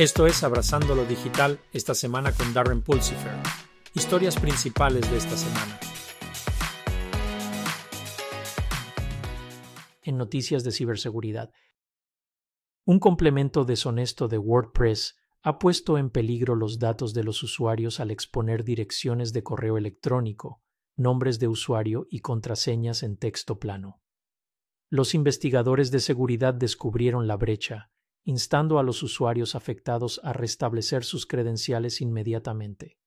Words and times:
Esto 0.00 0.26
es 0.26 0.42
Abrazando 0.42 0.94
lo 0.94 1.04
Digital 1.04 1.60
esta 1.74 1.94
semana 1.94 2.32
con 2.32 2.54
Darren 2.54 2.80
Pulsifer. 2.80 3.34
Historias 3.92 4.40
principales 4.40 5.10
de 5.10 5.18
esta 5.18 5.36
semana. 5.36 5.78
En 10.00 10.16
noticias 10.16 10.64
de 10.64 10.72
ciberseguridad. 10.72 11.52
Un 12.86 12.98
complemento 12.98 13.66
deshonesto 13.66 14.26
de 14.26 14.38
WordPress 14.38 15.18
ha 15.42 15.58
puesto 15.58 15.98
en 15.98 16.08
peligro 16.08 16.54
los 16.54 16.78
datos 16.78 17.12
de 17.12 17.22
los 17.22 17.42
usuarios 17.42 18.00
al 18.00 18.10
exponer 18.10 18.64
direcciones 18.64 19.34
de 19.34 19.42
correo 19.42 19.76
electrónico, 19.76 20.62
nombres 20.96 21.38
de 21.38 21.48
usuario 21.48 22.06
y 22.08 22.20
contraseñas 22.20 23.02
en 23.02 23.18
texto 23.18 23.58
plano. 23.58 24.00
Los 24.88 25.14
investigadores 25.14 25.90
de 25.90 26.00
seguridad 26.00 26.54
descubrieron 26.54 27.26
la 27.26 27.36
brecha 27.36 27.90
instando 28.24 28.78
a 28.78 28.82
los 28.82 29.02
usuarios 29.02 29.54
afectados 29.54 30.20
a 30.24 30.32
restablecer 30.32 31.04
sus 31.04 31.26
credenciales 31.26 32.00
inmediatamente. 32.00 32.98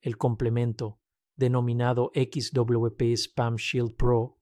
El 0.00 0.16
complemento, 0.16 1.00
denominado 1.36 2.10
XWP 2.14 3.02
Spam 3.16 3.56
Shield 3.56 3.94
Pro, 3.96 4.38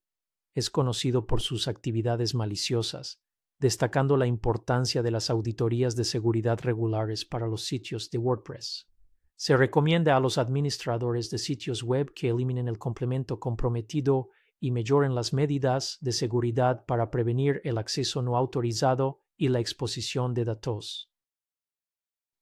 es 0.55 0.71
conocido 0.71 1.27
por 1.27 1.41
sus 1.41 1.69
actividades 1.69 2.35
maliciosas, 2.35 3.21
destacando 3.61 4.17
la 4.17 4.27
importancia 4.27 5.03
de 5.03 5.11
las 5.11 5.31
auditorías 5.31 5.97
de 5.97 6.05
seguridad 6.05 6.59
regulares 6.63 7.25
para 7.25 7.47
los 7.47 7.65
sitios 7.65 8.11
de 8.11 8.19
WordPress. 8.19 8.89
Se 9.37 9.57
recomienda 9.57 10.17
a 10.17 10.21
los 10.21 10.37
administradores 10.37 11.31
de 11.31 11.39
sitios 11.39 11.85
web 11.85 12.13
que 12.13 12.29
eliminen 12.29 12.67
el 12.67 12.79
complemento 12.79 13.39
comprometido 13.39 14.31
y 14.59 14.73
mejoren 14.73 15.15
las 15.15 15.33
medidas 15.33 15.99
de 16.01 16.11
seguridad 16.11 16.85
para 16.87 17.11
prevenir 17.11 17.61
el 17.63 17.79
acceso 17.79 18.23
no 18.23 18.37
autorizado 18.37 19.23
y 19.39 19.49
la 19.49 19.61
exposición 19.61 20.35
de 20.35 20.45
datos. 20.45 21.11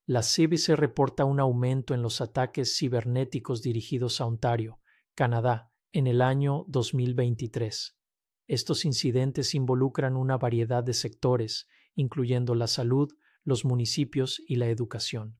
La 0.06 0.22
CBC 0.22 0.76
reporta 0.76 1.24
un 1.24 1.38
aumento 1.38 1.94
en 1.94 2.02
los 2.02 2.20
ataques 2.20 2.76
cibernéticos 2.76 3.62
dirigidos 3.62 4.20
a 4.20 4.26
Ontario, 4.26 4.80
Canadá, 5.14 5.72
en 5.92 6.06
el 6.06 6.22
año 6.22 6.64
2023. 6.68 7.98
Estos 8.48 8.84
incidentes 8.84 9.54
involucran 9.54 10.16
una 10.16 10.38
variedad 10.38 10.82
de 10.82 10.94
sectores, 10.94 11.68
incluyendo 11.94 12.54
la 12.54 12.66
salud, 12.66 13.12
los 13.44 13.64
municipios 13.64 14.40
y 14.46 14.56
la 14.56 14.68
educación. 14.68 15.38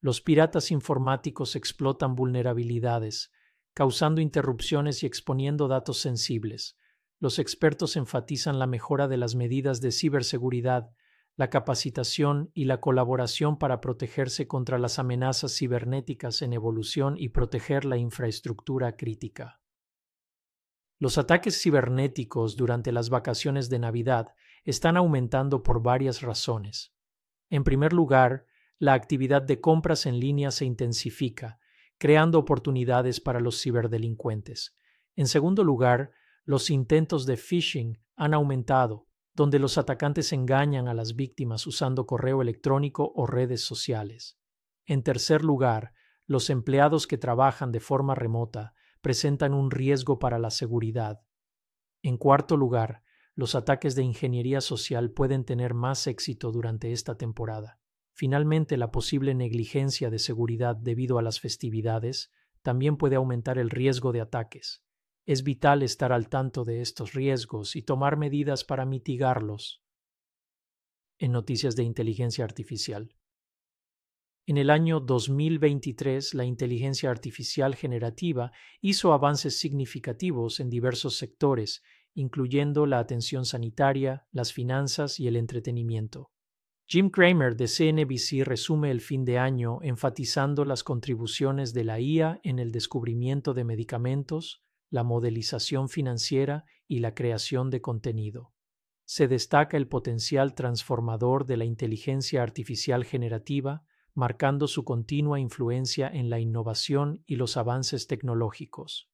Los 0.00 0.20
piratas 0.20 0.70
informáticos 0.70 1.56
explotan 1.56 2.14
vulnerabilidades, 2.14 3.32
causando 3.74 4.20
interrupciones 4.20 5.02
y 5.02 5.06
exponiendo 5.06 5.68
datos 5.68 5.98
sensibles, 5.98 6.76
los 7.22 7.38
expertos 7.38 7.94
enfatizan 7.94 8.58
la 8.58 8.66
mejora 8.66 9.06
de 9.06 9.16
las 9.16 9.36
medidas 9.36 9.80
de 9.80 9.92
ciberseguridad, 9.92 10.90
la 11.36 11.50
capacitación 11.50 12.50
y 12.52 12.64
la 12.64 12.80
colaboración 12.80 13.60
para 13.60 13.80
protegerse 13.80 14.48
contra 14.48 14.76
las 14.76 14.98
amenazas 14.98 15.56
cibernéticas 15.56 16.42
en 16.42 16.52
evolución 16.52 17.14
y 17.16 17.28
proteger 17.28 17.84
la 17.84 17.96
infraestructura 17.96 18.96
crítica. 18.96 19.60
Los 20.98 21.16
ataques 21.16 21.62
cibernéticos 21.62 22.56
durante 22.56 22.90
las 22.90 23.08
vacaciones 23.08 23.70
de 23.70 23.78
Navidad 23.78 24.34
están 24.64 24.96
aumentando 24.96 25.62
por 25.62 25.80
varias 25.80 26.22
razones. 26.22 26.92
En 27.50 27.62
primer 27.62 27.92
lugar, 27.92 28.46
la 28.80 28.94
actividad 28.94 29.42
de 29.42 29.60
compras 29.60 30.06
en 30.06 30.18
línea 30.18 30.50
se 30.50 30.64
intensifica, 30.64 31.60
creando 31.98 32.40
oportunidades 32.40 33.20
para 33.20 33.38
los 33.38 33.62
ciberdelincuentes. 33.62 34.76
En 35.14 35.28
segundo 35.28 35.62
lugar, 35.62 36.10
los 36.44 36.70
intentos 36.70 37.26
de 37.26 37.36
phishing 37.36 37.98
han 38.16 38.34
aumentado, 38.34 39.06
donde 39.34 39.58
los 39.58 39.78
atacantes 39.78 40.32
engañan 40.32 40.88
a 40.88 40.94
las 40.94 41.14
víctimas 41.14 41.66
usando 41.66 42.06
correo 42.06 42.42
electrónico 42.42 43.12
o 43.14 43.26
redes 43.26 43.64
sociales. 43.64 44.38
En 44.84 45.02
tercer 45.02 45.44
lugar, 45.44 45.92
los 46.26 46.50
empleados 46.50 47.06
que 47.06 47.18
trabajan 47.18 47.72
de 47.72 47.80
forma 47.80 48.14
remota 48.14 48.74
presentan 49.00 49.54
un 49.54 49.70
riesgo 49.70 50.18
para 50.18 50.38
la 50.38 50.50
seguridad. 50.50 51.20
En 52.02 52.16
cuarto 52.16 52.56
lugar, 52.56 53.02
los 53.34 53.54
ataques 53.54 53.94
de 53.94 54.02
ingeniería 54.02 54.60
social 54.60 55.10
pueden 55.10 55.44
tener 55.44 55.74
más 55.74 56.06
éxito 56.06 56.52
durante 56.52 56.92
esta 56.92 57.16
temporada. 57.16 57.80
Finalmente, 58.12 58.76
la 58.76 58.90
posible 58.90 59.34
negligencia 59.34 60.10
de 60.10 60.18
seguridad 60.18 60.76
debido 60.76 61.18
a 61.18 61.22
las 61.22 61.40
festividades 61.40 62.30
también 62.60 62.96
puede 62.96 63.16
aumentar 63.16 63.58
el 63.58 63.70
riesgo 63.70 64.12
de 64.12 64.20
ataques. 64.20 64.84
Es 65.24 65.44
vital 65.44 65.82
estar 65.82 66.12
al 66.12 66.28
tanto 66.28 66.64
de 66.64 66.80
estos 66.80 67.12
riesgos 67.12 67.76
y 67.76 67.82
tomar 67.82 68.16
medidas 68.16 68.64
para 68.64 68.84
mitigarlos. 68.84 69.82
En 71.18 71.30
noticias 71.30 71.76
de 71.76 71.84
inteligencia 71.84 72.44
artificial. 72.44 73.14
En 74.44 74.56
el 74.56 74.70
año 74.70 74.98
2023, 74.98 76.34
la 76.34 76.44
inteligencia 76.44 77.10
artificial 77.10 77.76
generativa 77.76 78.50
hizo 78.80 79.12
avances 79.12 79.56
significativos 79.56 80.58
en 80.58 80.68
diversos 80.68 81.16
sectores, 81.16 81.84
incluyendo 82.14 82.86
la 82.86 82.98
atención 82.98 83.44
sanitaria, 83.44 84.26
las 84.32 84.52
finanzas 84.52 85.20
y 85.20 85.28
el 85.28 85.36
entretenimiento. 85.36 86.32
Jim 86.86 87.10
Cramer 87.10 87.54
de 87.54 87.68
CNBC 87.68 88.44
resume 88.44 88.90
el 88.90 89.00
fin 89.00 89.24
de 89.24 89.38
año 89.38 89.78
enfatizando 89.82 90.64
las 90.64 90.82
contribuciones 90.82 91.72
de 91.72 91.84
la 91.84 92.00
IA 92.00 92.40
en 92.42 92.58
el 92.58 92.72
descubrimiento 92.72 93.54
de 93.54 93.62
medicamentos, 93.62 94.64
la 94.92 95.04
modelización 95.04 95.88
financiera 95.88 96.66
y 96.86 97.00
la 97.00 97.14
creación 97.14 97.70
de 97.70 97.80
contenido. 97.80 98.52
Se 99.06 99.26
destaca 99.26 99.78
el 99.78 99.88
potencial 99.88 100.54
transformador 100.54 101.46
de 101.46 101.56
la 101.56 101.64
inteligencia 101.64 102.42
artificial 102.42 103.04
generativa, 103.04 103.84
marcando 104.14 104.68
su 104.68 104.84
continua 104.84 105.40
influencia 105.40 106.08
en 106.08 106.28
la 106.28 106.40
innovación 106.40 107.24
y 107.26 107.36
los 107.36 107.56
avances 107.56 108.06
tecnológicos. 108.06 109.10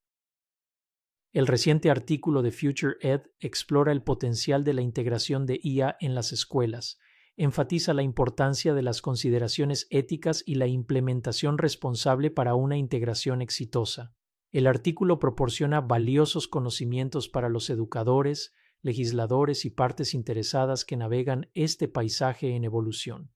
El 1.33 1.47
reciente 1.47 1.91
artículo 1.91 2.43
de 2.43 2.51
Future 2.51 2.97
Ed 3.01 3.21
explora 3.39 3.93
el 3.93 4.03
potencial 4.03 4.65
de 4.65 4.75
la 4.75 4.83
integración 4.83 5.47
de 5.47 5.61
IA 5.63 5.97
en 6.01 6.17
las 6.17 6.33
escuelas, 6.33 6.99
enfatiza 7.37 7.95
la 7.95 8.03
importancia 8.03 8.75
de 8.75 8.83
las 8.83 9.01
consideraciones 9.01 9.87
éticas 9.91 10.43
y 10.45 10.57
la 10.57 10.67
implementación 10.67 11.57
responsable 11.57 12.33
para 12.33 12.57
una 12.57 12.77
integración 12.77 13.43
exitosa. 13.43 14.18
El 14.59 14.67
artículo 14.67 15.21
proporciona 15.21 15.81
valiosos 15.81 16.49
conocimientos 16.49 17.29
para 17.29 17.49
los 17.49 17.71
educadores, 17.71 18.53
legisladores 18.83 19.65
y 19.65 19.71
partes 19.71 20.15
interesadas 20.15 20.85
que 20.85 20.97
navegan 20.97 21.49
este 21.55 21.87
paisaje 21.87 22.57
en 22.57 22.65
evolución. 22.65 23.31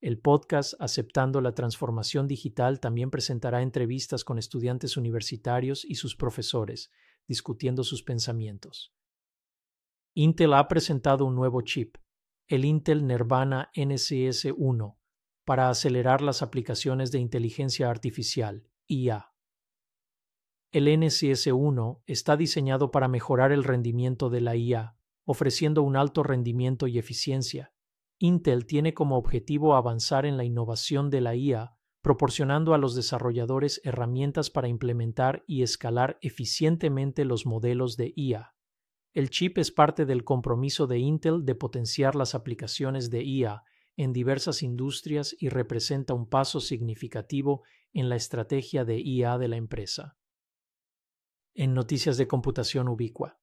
El 0.00 0.18
podcast 0.18 0.74
Aceptando 0.80 1.40
la 1.40 1.54
Transformación 1.54 2.26
Digital 2.26 2.80
también 2.80 3.12
presentará 3.12 3.62
entrevistas 3.62 4.24
con 4.24 4.36
estudiantes 4.36 4.96
universitarios 4.96 5.84
y 5.84 5.94
sus 5.94 6.16
profesores, 6.16 6.90
discutiendo 7.28 7.84
sus 7.84 8.02
pensamientos. 8.02 8.92
Intel 10.12 10.54
ha 10.54 10.66
presentado 10.66 11.24
un 11.24 11.36
nuevo 11.36 11.62
chip, 11.62 11.98
el 12.48 12.64
Intel 12.64 13.06
Nervana 13.06 13.70
NCS 13.76 14.48
1, 14.56 14.98
para 15.44 15.68
acelerar 15.68 16.20
las 16.20 16.42
aplicaciones 16.42 17.12
de 17.12 17.20
inteligencia 17.20 17.88
artificial, 17.88 18.66
IA. 18.88 19.33
El 20.74 20.88
NCS1 20.88 22.02
está 22.04 22.36
diseñado 22.36 22.90
para 22.90 23.06
mejorar 23.06 23.52
el 23.52 23.62
rendimiento 23.62 24.28
de 24.28 24.40
la 24.40 24.56
IA, 24.56 24.96
ofreciendo 25.24 25.84
un 25.84 25.94
alto 25.94 26.24
rendimiento 26.24 26.88
y 26.88 26.98
eficiencia. 26.98 27.72
Intel 28.18 28.66
tiene 28.66 28.92
como 28.92 29.16
objetivo 29.16 29.76
avanzar 29.76 30.26
en 30.26 30.36
la 30.36 30.42
innovación 30.42 31.10
de 31.10 31.20
la 31.20 31.36
IA, 31.36 31.76
proporcionando 32.02 32.74
a 32.74 32.78
los 32.78 32.96
desarrolladores 32.96 33.80
herramientas 33.84 34.50
para 34.50 34.66
implementar 34.66 35.44
y 35.46 35.62
escalar 35.62 36.18
eficientemente 36.22 37.24
los 37.24 37.46
modelos 37.46 37.96
de 37.96 38.12
IA. 38.16 38.56
El 39.12 39.30
chip 39.30 39.58
es 39.58 39.70
parte 39.70 40.06
del 40.06 40.24
compromiso 40.24 40.88
de 40.88 40.98
Intel 40.98 41.44
de 41.44 41.54
potenciar 41.54 42.16
las 42.16 42.34
aplicaciones 42.34 43.10
de 43.10 43.22
IA 43.22 43.62
en 43.96 44.12
diversas 44.12 44.60
industrias 44.64 45.36
y 45.38 45.50
representa 45.50 46.14
un 46.14 46.28
paso 46.28 46.58
significativo 46.58 47.62
en 47.92 48.08
la 48.08 48.16
estrategia 48.16 48.84
de 48.84 48.98
IA 48.98 49.38
de 49.38 49.46
la 49.46 49.56
empresa 49.56 50.16
en 51.54 51.74
noticias 51.74 52.16
de 52.16 52.26
computación 52.26 52.88
ubicua. 52.88 53.40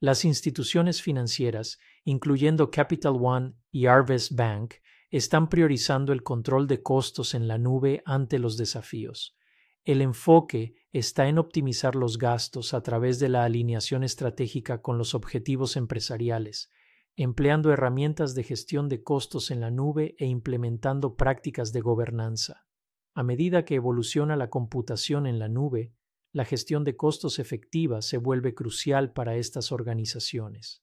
Las 0.00 0.24
instituciones 0.24 1.02
financieras, 1.02 1.78
incluyendo 2.04 2.70
Capital 2.70 3.16
One 3.20 3.54
y 3.70 3.86
Arvest 3.86 4.32
Bank, 4.32 4.74
están 5.10 5.48
priorizando 5.48 6.12
el 6.12 6.22
control 6.22 6.66
de 6.66 6.82
costos 6.82 7.34
en 7.34 7.48
la 7.48 7.58
nube 7.58 8.02
ante 8.04 8.38
los 8.38 8.56
desafíos. 8.56 9.36
El 9.84 10.02
enfoque 10.02 10.74
está 10.92 11.28
en 11.28 11.38
optimizar 11.38 11.94
los 11.96 12.18
gastos 12.18 12.74
a 12.74 12.82
través 12.82 13.18
de 13.18 13.28
la 13.28 13.44
alineación 13.44 14.04
estratégica 14.04 14.82
con 14.82 14.98
los 14.98 15.14
objetivos 15.14 15.76
empresariales, 15.76 16.70
empleando 17.16 17.72
herramientas 17.72 18.34
de 18.34 18.44
gestión 18.44 18.88
de 18.88 19.02
costos 19.02 19.50
en 19.50 19.60
la 19.60 19.70
nube 19.70 20.14
e 20.18 20.26
implementando 20.26 21.16
prácticas 21.16 21.72
de 21.72 21.80
gobernanza. 21.80 22.66
A 23.14 23.24
medida 23.24 23.64
que 23.64 23.74
evoluciona 23.74 24.36
la 24.36 24.50
computación 24.50 25.26
en 25.26 25.40
la 25.40 25.48
nube, 25.48 25.92
la 26.32 26.44
gestión 26.44 26.84
de 26.84 26.96
costos 26.96 27.38
efectiva 27.38 28.02
se 28.02 28.18
vuelve 28.18 28.54
crucial 28.54 29.12
para 29.12 29.36
estas 29.36 29.72
organizaciones. 29.72 30.82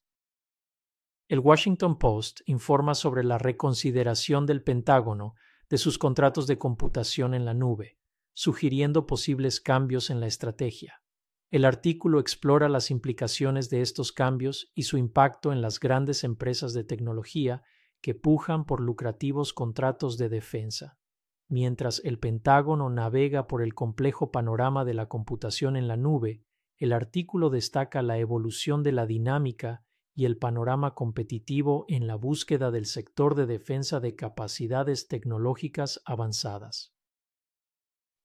El 1.27 1.39
Washington 1.39 1.97
Post 1.97 2.41
informa 2.45 2.93
sobre 2.93 3.23
la 3.23 3.37
reconsideración 3.37 4.45
del 4.45 4.63
Pentágono 4.63 5.35
de 5.69 5.77
sus 5.77 5.97
contratos 5.97 6.45
de 6.45 6.57
computación 6.57 7.33
en 7.33 7.45
la 7.45 7.53
nube, 7.53 7.97
sugiriendo 8.33 9.07
posibles 9.07 9.59
cambios 9.59 10.09
en 10.09 10.19
la 10.19 10.27
estrategia. 10.27 11.01
El 11.49 11.65
artículo 11.65 12.19
explora 12.19 12.69
las 12.69 12.91
implicaciones 12.91 13.69
de 13.69 13.81
estos 13.81 14.11
cambios 14.11 14.71
y 14.75 14.83
su 14.83 14.97
impacto 14.97 15.51
en 15.51 15.61
las 15.61 15.79
grandes 15.79 16.23
empresas 16.23 16.73
de 16.73 16.83
tecnología 16.83 17.63
que 18.01 18.13
pujan 18.13 18.65
por 18.65 18.81
lucrativos 18.81 19.53
contratos 19.53 20.17
de 20.17 20.29
defensa. 20.29 20.99
Mientras 21.47 22.01
el 22.03 22.17
Pentágono 22.17 22.89
navega 22.89 23.47
por 23.47 23.61
el 23.61 23.75
complejo 23.75 24.31
panorama 24.31 24.83
de 24.83 24.93
la 24.93 25.07
computación 25.07 25.75
en 25.75 25.87
la 25.87 25.97
nube, 25.97 26.43
el 26.77 26.91
artículo 26.91 27.49
destaca 27.49 28.01
la 28.01 28.17
evolución 28.17 28.83
de 28.83 28.91
la 28.91 29.05
dinámica 29.05 29.85
y 30.15 30.25
el 30.25 30.37
panorama 30.37 30.95
competitivo 30.95 31.85
en 31.87 32.07
la 32.07 32.15
búsqueda 32.15 32.71
del 32.71 32.85
sector 32.85 33.35
de 33.35 33.45
defensa 33.45 33.99
de 33.99 34.15
capacidades 34.15 35.07
tecnológicas 35.07 36.01
avanzadas. 36.05 36.93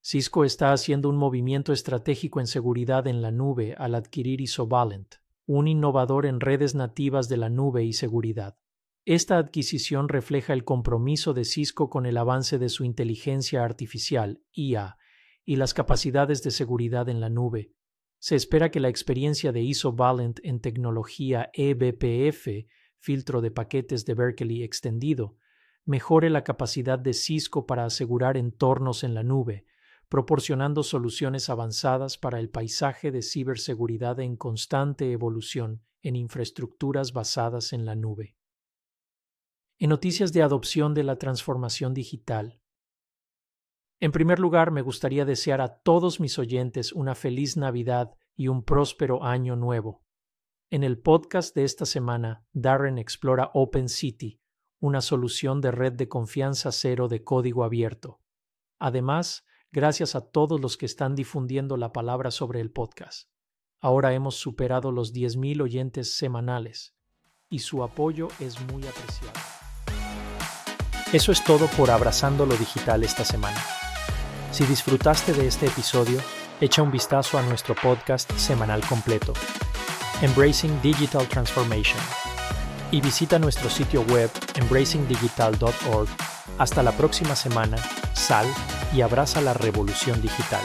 Cisco 0.02 0.44
está 0.44 0.72
haciendo 0.72 1.11
un 1.11 1.17
movimiento 1.17 1.72
estratégico 1.72 2.40
en 2.40 2.46
seguridad 2.46 3.06
en 3.06 3.20
la 3.20 3.32
nube 3.32 3.75
al 3.76 3.94
adquirir 3.94 4.40
Isovalent, 4.40 5.17
un 5.46 5.69
innovador 5.69 6.26
en 6.26 6.40
redes 6.40 6.75
nativas 6.75 7.28
de 7.28 7.37
la 7.37 7.50
nube 7.50 7.84
y 7.84 7.93
seguridad. 7.93 8.56
Esta 9.12 9.39
adquisición 9.39 10.09
refleja 10.09 10.53
el 10.53 10.62
compromiso 10.62 11.35
de 11.35 11.45
Cisco 11.45 11.91
con 11.91 12.07
el 12.07 12.17
avance 12.17 12.61
de 12.61 12.69
su 12.69 12.85
inteligencia 12.85 13.65
artificial, 13.65 14.41
IA, 14.53 14.99
y 15.45 15.57
las 15.57 15.75
capacidades 15.75 16.45
de 16.45 16.53
seguridad 16.53 17.09
en 17.09 17.19
la 17.19 17.29
nube, 17.29 17.73
se 18.21 18.37
espera 18.37 18.71
que 18.71 18.79
la 18.79 18.89
experiencia 18.89 19.51
de 19.51 19.62
Isovalent 19.62 20.39
en 20.45 20.61
tecnología 20.61 21.51
eBPF, 21.55 22.69
filtro 23.01 23.41
de 23.41 23.51
paquetes 23.51 24.05
de 24.05 24.15
Berkeley 24.15 24.62
extendido, 24.62 25.37
mejore 25.85 26.31
la 26.31 26.45
capacidad 26.45 26.97
de 26.97 27.13
Cisco 27.13 27.67
para 27.67 27.87
asegurar 27.87 28.37
entornos 28.37 29.03
en 29.03 29.15
la 29.15 29.25
nube, 29.25 29.67
proporcionando 30.09 30.85
soluciones 30.85 31.51
avanzadas 31.51 32.17
para 32.17 32.39
el 32.39 32.49
paisaje 32.49 33.11
de 33.11 33.23
ciberseguridad 33.23 34.21
en 34.21 34.37
constante 34.37 35.11
evolución 35.11 35.83
en 36.01 36.15
infraestructuras 36.15 37.13
basadas 37.13 37.73
en 37.73 37.85
la 37.85 37.97
nube. 37.97 38.37
En 39.82 39.88
noticias 39.88 40.35
de 40.35 40.43
adopción 40.43 40.93
de 40.93 41.03
la 41.03 41.17
transformación 41.17 41.94
digital, 41.94 42.61
en 43.99 44.12
primer 44.12 44.38
lugar, 44.38 44.73
me 44.73 44.82
gustaría 44.82 45.25
desear 45.25 45.62
a 45.62 45.79
todos 45.79 46.21
mis 46.21 46.38
oyentes 46.38 46.93
una 46.93 47.15
feliz 47.15 47.56
Navidad 47.56 48.15
y 48.37 48.49
un 48.49 48.62
próspero 48.62 49.25
año 49.25 49.56
nuevo. 49.56 50.05
En 50.71 50.85
el 50.85 50.99
podcast 50.99 51.55
de 51.55 51.65
esta 51.65 51.87
semana, 51.87 52.44
Darren 52.53 52.99
explora 52.99 53.50
OpenCity, 53.55 54.43
una 54.81 55.00
solución 55.00 55.62
de 55.62 55.71
red 55.71 55.94
de 55.94 56.09
confianza 56.09 56.73
cero 56.73 57.09
de 57.09 57.25
código 57.25 57.65
abierto. 57.65 58.21
Además, 58.79 59.47
gracias 59.73 60.15
a 60.15 60.21
todos 60.21 60.61
los 60.61 60.77
que 60.77 60.85
están 60.85 61.15
difundiendo 61.15 61.79
la 61.79 61.94
palabra 61.94 62.31
sobre 62.31 62.61
el 62.61 62.71
podcast. 62.71 63.31
Ahora 63.81 64.12
hemos 64.12 64.35
superado 64.35 64.93
los 64.93 65.15
10.000 65.15 65.62
oyentes 65.62 66.19
semanales 66.19 66.94
y 67.49 67.61
su 67.61 67.82
apoyo 67.82 68.29
es 68.41 68.61
muy 68.67 68.87
apreciado. 68.87 69.60
Eso 71.12 71.33
es 71.33 71.43
todo 71.43 71.67
por 71.67 71.91
Abrazando 71.91 72.47
lo 72.47 72.57
Digital 72.57 73.03
esta 73.03 73.25
semana. 73.25 73.61
Si 74.53 74.65
disfrutaste 74.65 75.33
de 75.33 75.49
este 75.49 75.67
episodio, 75.67 76.21
echa 76.61 76.83
un 76.83 76.93
vistazo 76.93 77.37
a 77.37 77.43
nuestro 77.43 77.75
podcast 77.75 78.31
semanal 78.37 78.81
completo, 78.87 79.33
Embracing 80.23 80.81
Digital 80.81 81.27
Transformation, 81.27 81.99
y 82.93 83.01
visita 83.01 83.41
nuestro 83.41 83.69
sitio 83.69 84.03
web 84.03 84.31
embracingdigital.org. 84.55 86.09
Hasta 86.59 86.83
la 86.85 86.93
próxima 86.93 87.35
semana, 87.35 87.77
sal 88.13 88.47
y 88.95 89.01
abraza 89.01 89.41
la 89.41 89.53
revolución 89.55 90.23
digital. 90.23 90.63